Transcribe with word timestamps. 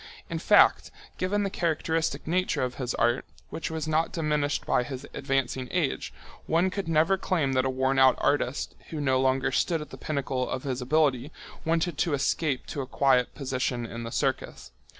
In 0.31 0.39
fact, 0.39 0.89
given 1.19 1.43
the 1.43 1.51
characteristic 1.51 2.25
nature 2.25 2.63
of 2.63 2.73
his 2.81 2.95
art, 2.95 3.23
which 3.51 3.69
was 3.69 3.87
not 3.87 4.11
diminished 4.11 4.65
by 4.65 4.81
his 4.81 5.05
advancing 5.13 5.67
age, 5.69 6.11
one 6.47 6.71
could 6.71 6.87
never 6.87 7.19
claim 7.19 7.53
that 7.53 7.65
a 7.65 7.69
worn 7.69 7.99
out 7.99 8.15
artist, 8.17 8.73
who 8.89 8.99
no 8.99 9.21
longer 9.21 9.51
stood 9.51 9.79
at 9.79 9.91
the 9.91 9.97
pinnacle 9.97 10.49
of 10.49 10.63
his 10.63 10.81
ability, 10.81 11.31
wanted 11.63 11.99
to 11.99 12.15
escape 12.15 12.65
to 12.65 12.81
a 12.81 12.87
quiet 12.87 13.35
position 13.35 13.85
in 13.85 14.01
the 14.01 14.11
circus. 14.11 14.71